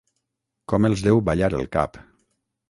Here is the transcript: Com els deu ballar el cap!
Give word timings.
Com 0.73 0.87
els 0.89 1.03
deu 1.09 1.21
ballar 1.29 1.51
el 1.59 1.69
cap! 1.77 2.01